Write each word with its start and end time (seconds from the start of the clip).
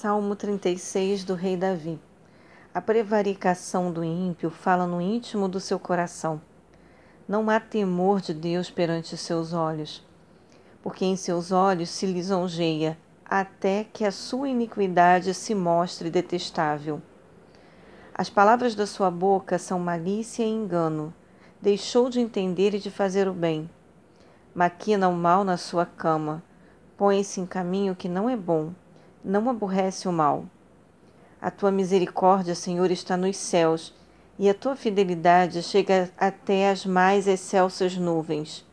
Salmo 0.00 0.34
36 0.34 1.24
do 1.24 1.34
Rei 1.34 1.58
Davi. 1.58 2.00
A 2.72 2.80
prevaricação 2.80 3.92
do 3.92 4.02
ímpio 4.02 4.48
fala 4.48 4.86
no 4.86 4.98
íntimo 4.98 5.46
do 5.46 5.60
seu 5.60 5.78
coração. 5.78 6.40
Não 7.28 7.50
há 7.50 7.60
temor 7.60 8.22
de 8.22 8.32
Deus 8.32 8.70
perante 8.70 9.14
seus 9.18 9.52
olhos, 9.52 10.02
porque 10.82 11.04
em 11.04 11.16
seus 11.16 11.52
olhos 11.52 11.90
se 11.90 12.06
lisonjeia, 12.06 12.96
até 13.26 13.84
que 13.92 14.06
a 14.06 14.10
sua 14.10 14.48
iniquidade 14.48 15.34
se 15.34 15.54
mostre 15.54 16.08
detestável. 16.08 17.02
As 18.14 18.30
palavras 18.30 18.74
da 18.74 18.86
sua 18.86 19.10
boca 19.10 19.58
são 19.58 19.78
malícia 19.78 20.42
e 20.42 20.48
engano. 20.48 21.12
Deixou 21.60 22.08
de 22.08 22.20
entender 22.20 22.72
e 22.72 22.78
de 22.78 22.90
fazer 22.90 23.28
o 23.28 23.34
bem. 23.34 23.68
Maquina 24.54 25.10
o 25.10 25.14
mal 25.14 25.44
na 25.44 25.58
sua 25.58 25.84
cama. 25.84 26.42
Põe-se 26.96 27.38
em 27.38 27.44
caminho 27.44 27.94
que 27.94 28.08
não 28.08 28.30
é 28.30 28.34
bom 28.34 28.72
não 29.24 29.48
aborrece 29.48 30.08
o 30.08 30.12
mal. 30.12 30.44
A 31.40 31.50
tua 31.50 31.70
misericórdia, 31.70 32.54
Senhor, 32.54 32.90
está 32.90 33.16
nos 33.16 33.36
céus, 33.36 33.94
e 34.38 34.48
a 34.48 34.54
tua 34.54 34.76
fidelidade 34.76 35.62
chega 35.62 36.10
até 36.18 36.70
as 36.70 36.86
mais 36.86 37.26
excelsas 37.26 37.96
nuvens. 37.96 38.66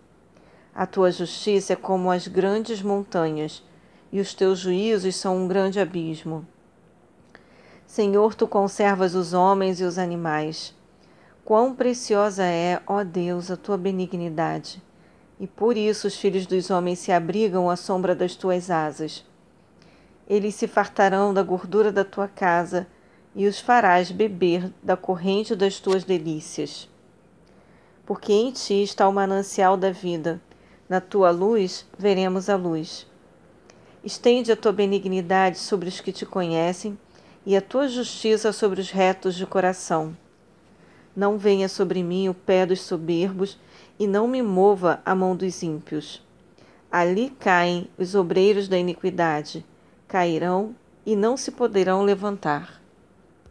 A 0.74 0.86
tua 0.86 1.12
justiça 1.12 1.74
é 1.74 1.76
como 1.76 2.12
as 2.12 2.28
grandes 2.28 2.82
montanhas, 2.82 3.64
e 4.12 4.20
os 4.20 4.34
teus 4.34 4.60
juízos 4.60 5.16
são 5.16 5.38
um 5.38 5.48
grande 5.48 5.80
abismo. 5.80 6.46
Senhor, 7.86 8.36
tu 8.36 8.48
conservas 8.48 9.16
os 9.16 9.34
homens 9.34 9.80
e 9.80 9.84
os 9.84 9.98
animais. 9.98 10.74
Quão 11.44 11.74
preciosa 11.74 12.44
é, 12.44 12.82
ó 12.86 13.04
Deus, 13.04 13.50
a 13.50 13.58
tua 13.58 13.78
benignidade! 13.78 14.82
E 15.40 15.46
por 15.46 15.78
isso 15.78 16.08
os 16.08 16.16
filhos 16.16 16.46
dos 16.46 16.70
homens 16.70 17.00
se 17.00 17.12
abrigam 17.12 17.70
à 17.70 17.76
sombra 17.76 18.16
das 18.16 18.36
tuas 18.36 18.72
asas. 18.72 19.24
Eles 20.30 20.56
se 20.56 20.68
fartarão 20.68 21.34
da 21.34 21.42
gordura 21.42 21.90
da 21.90 22.04
tua 22.04 22.28
casa 22.28 22.86
e 23.34 23.48
os 23.48 23.60
farás 23.60 24.12
beber 24.12 24.74
da 24.84 24.98
corrente 24.98 25.56
das 25.56 25.80
tuas 25.80 26.04
delícias. 26.04 26.90
Porque 28.06 28.34
em 28.34 28.52
ti 28.52 28.84
está 28.84 29.08
o 29.08 29.14
manancial 29.14 29.78
da 29.78 29.92
vida, 29.92 30.42
na 30.90 31.00
tua 31.00 31.32
luz 31.32 31.86
veremos 31.98 32.50
a 32.50 32.58
luz. 32.58 33.08
Estende 34.04 34.52
a 34.52 34.56
tua 34.58 34.74
benignidade 34.74 35.60
sobre 35.60 35.88
os 35.88 36.02
que 36.02 36.12
te 36.12 36.26
conhecem 36.26 36.98
e 37.46 37.56
a 37.56 37.62
tua 37.62 37.88
justiça 37.88 38.52
sobre 38.52 38.82
os 38.82 38.92
retos 38.92 39.36
de 39.36 39.46
coração. 39.46 40.16
Não 41.16 41.38
venha 41.38 41.70
sobre 41.70 42.04
mim 42.04 42.28
o 42.28 42.34
pé 42.34 42.66
dos 42.66 42.82
soberbos 42.82 43.58
e 43.98 44.06
não 44.06 44.28
me 44.28 44.42
mova 44.42 45.02
a 45.06 45.16
mão 45.16 45.36
dos 45.36 45.64
ímpios. 45.64 46.22
Ali 46.92 47.30
caem 47.30 47.90
os 47.98 48.14
obreiros 48.14 48.68
da 48.68 48.78
iniquidade 48.78 49.66
cairão 50.08 50.76
e 51.06 51.16
não 51.16 51.36
se 51.36 51.52
poderão 51.52 52.04
levantar. 52.04 52.77